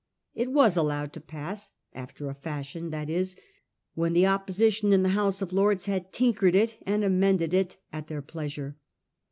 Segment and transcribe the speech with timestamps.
[0.33, 3.35] It was allowed to pass, after a fashion; that is,
[3.93, 8.07] when the Opposition in the House of Lords had tinkered it and amended it at
[8.07, 8.77] their pleasure.